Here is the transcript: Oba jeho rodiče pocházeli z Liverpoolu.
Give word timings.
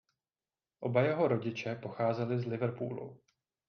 Oba 0.79 1.01
jeho 1.01 1.27
rodiče 1.27 1.75
pocházeli 1.75 2.39
z 2.39 2.45
Liverpoolu. 2.45 3.17